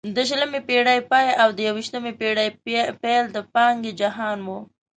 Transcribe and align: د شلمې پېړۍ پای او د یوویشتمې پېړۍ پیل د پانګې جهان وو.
د 0.15 0.17
شلمې 0.29 0.61
پېړۍ 0.67 0.99
پای 1.11 1.27
او 1.41 1.49
د 1.57 1.59
یوویشتمې 1.67 2.11
پېړۍ 2.19 2.49
پیل 3.01 3.25
د 3.35 3.37
پانګې 3.53 3.91
جهان 4.01 4.37
وو. 4.47 4.59